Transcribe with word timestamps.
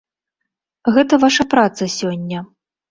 Гэта 0.95 1.21
ваша 1.27 1.49
праца 1.55 1.83
сёння. 1.99 2.39